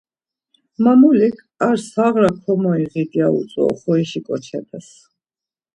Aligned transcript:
Mamulik, 0.83 1.35
Ar 1.67 1.77
sağra 1.89 2.29
komoiğit 2.43 3.11
ya 3.19 3.27
utzu 3.37 3.61
oxorişi 3.69 4.19
ǩoçepez. 4.25 4.87